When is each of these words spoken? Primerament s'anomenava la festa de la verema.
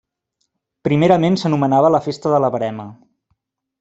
Primerament 0.87 1.37
s'anomenava 1.41 1.93
la 1.97 2.03
festa 2.07 2.33
de 2.35 2.41
la 2.47 2.51
verema. 2.57 2.87